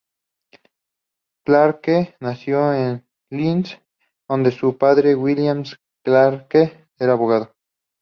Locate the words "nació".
2.19-2.73